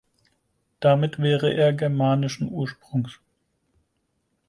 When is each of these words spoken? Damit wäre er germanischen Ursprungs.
Damit 0.79 1.19
wäre 1.19 1.53
er 1.53 1.73
germanischen 1.73 2.49
Ursprungs. 2.49 3.19